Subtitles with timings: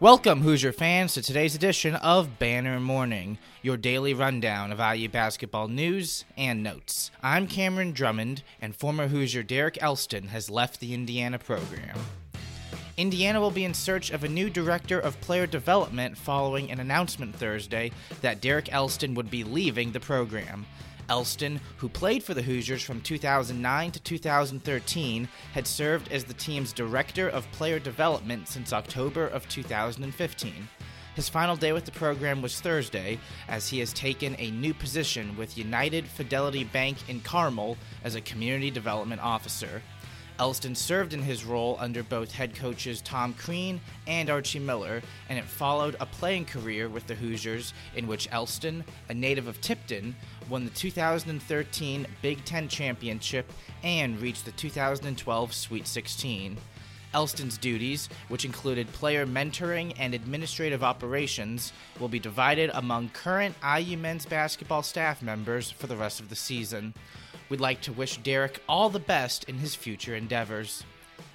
[0.00, 5.68] Welcome, Hoosier fans, to today's edition of Banner Morning, your daily rundown of IU basketball
[5.68, 7.12] news and notes.
[7.22, 11.96] I'm Cameron Drummond, and former Hoosier Derek Elston has left the Indiana program.
[12.96, 17.36] Indiana will be in search of a new director of player development following an announcement
[17.36, 20.66] Thursday that Derek Elston would be leaving the program.
[21.08, 26.72] Elston, who played for the Hoosiers from 2009 to 2013, had served as the team's
[26.72, 30.68] director of player development since October of 2015.
[31.14, 35.36] His final day with the program was Thursday, as he has taken a new position
[35.36, 39.80] with United Fidelity Bank in Carmel as a community development officer.
[40.38, 45.38] Elston served in his role under both head coaches Tom Crean and Archie Miller, and
[45.38, 50.16] it followed a playing career with the Hoosiers in which Elston, a native of Tipton,
[50.48, 53.50] won the 2013 Big Ten Championship
[53.84, 56.56] and reached the 2012 Sweet 16.
[57.14, 63.96] Elston's duties, which included player mentoring and administrative operations, will be divided among current IU
[63.96, 66.92] men's basketball staff members for the rest of the season.
[67.54, 70.82] We'd like to wish Derek all the best in his future endeavors.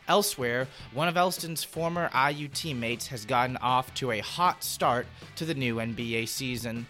[0.06, 5.46] Elsewhere, one of Elston's former IU teammates has gotten off to a hot start to
[5.46, 6.88] the new NBA season.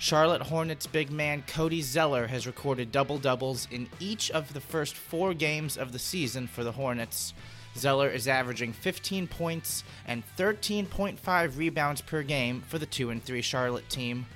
[0.00, 4.96] Charlotte Hornets big man Cody Zeller has recorded double doubles in each of the first
[4.96, 7.32] four games of the season for the Hornets.
[7.76, 13.40] Zeller is averaging 15 points and 13.5 rebounds per game for the 2 and 3
[13.40, 14.26] Charlotte team.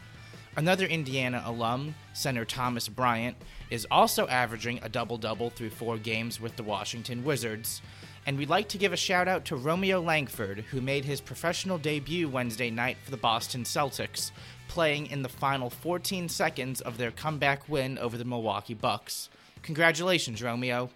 [0.58, 3.36] Another Indiana alum, center Thomas Bryant,
[3.70, 7.80] is also averaging a double double through four games with the Washington Wizards.
[8.26, 11.78] And we'd like to give a shout out to Romeo Langford, who made his professional
[11.78, 14.32] debut Wednesday night for the Boston Celtics,
[14.66, 19.28] playing in the final 14 seconds of their comeback win over the Milwaukee Bucks.
[19.62, 20.90] Congratulations, Romeo.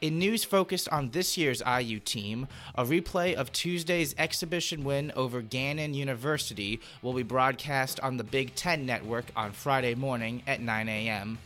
[0.00, 5.42] In news focused on this year's IU team, a replay of Tuesday's exhibition win over
[5.42, 10.88] Gannon University will be broadcast on the Big Ten Network on Friday morning at 9
[10.88, 11.36] a.m.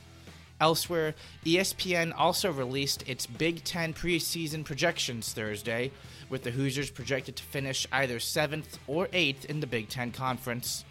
[0.60, 5.90] Elsewhere, ESPN also released its Big Ten preseason projections Thursday,
[6.30, 10.84] with the Hoosiers projected to finish either 7th or 8th in the Big Ten Conference.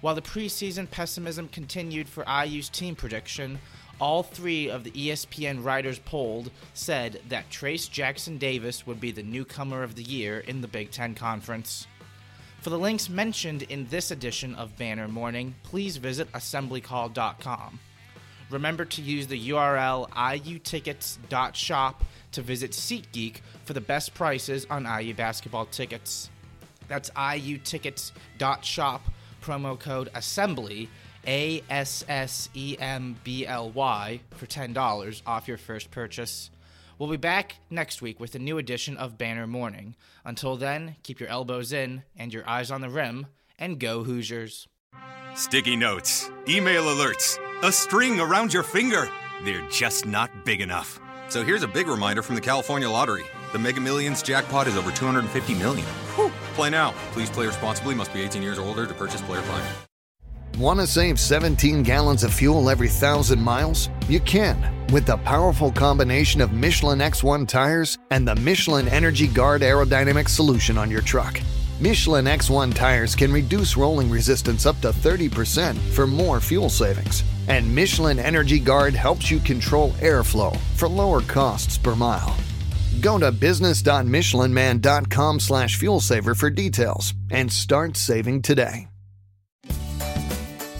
[0.00, 3.58] While the preseason pessimism continued for IU's team prediction,
[4.00, 9.22] all three of the ESPN writers polled said that Trayce Jackson Davis would be the
[9.22, 11.86] newcomer of the year in the Big Ten Conference.
[12.60, 17.78] For the links mentioned in this edition of Banner Morning, please visit assemblycall.com.
[18.50, 25.14] Remember to use the URL iutickets.shop to visit SeatGeek for the best prices on IU
[25.14, 26.30] basketball tickets.
[26.88, 29.02] That's iutickets.shop,
[29.40, 30.88] promo code ASSEMBLY,
[31.26, 36.50] A S S E M B L Y, for $10 off your first purchase.
[36.98, 39.96] We'll be back next week with a new edition of Banner Morning.
[40.24, 43.26] Until then, keep your elbows in and your eyes on the rim,
[43.58, 44.68] and go Hoosiers.
[45.34, 49.08] Sticky notes, email alerts, a string around your finger.
[49.44, 51.00] They're just not big enough.
[51.28, 53.24] So here's a big reminder from the California Lottery.
[53.52, 55.86] The Mega Millions jackpot is over 250 million.
[56.16, 56.30] Whew.
[56.54, 56.92] Play now.
[57.12, 57.94] Please play responsibly.
[57.94, 59.89] Must be 18 years or older to purchase player fine.
[60.60, 63.88] Want to save 17 gallons of fuel every thousand miles?
[64.10, 69.62] You can with the powerful combination of Michelin X1 tires and the Michelin Energy Guard
[69.62, 71.40] aerodynamic solution on your truck.
[71.80, 77.24] Michelin X1 tires can reduce rolling resistance up to 30% for more fuel savings.
[77.48, 82.36] And Michelin Energy Guard helps you control airflow for lower costs per mile.
[83.00, 88.89] Go to business.michelinman.com slash fuel saver for details and start saving today.